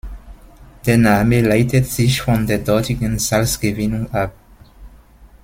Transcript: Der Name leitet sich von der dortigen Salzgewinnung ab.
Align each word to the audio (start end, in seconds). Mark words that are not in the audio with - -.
Der 0.87 0.97
Name 0.97 1.41
leitet 1.41 1.85
sich 1.85 2.21
von 2.23 2.47
der 2.47 2.57
dortigen 2.57 3.19
Salzgewinnung 3.19 4.11
ab. 4.11 4.33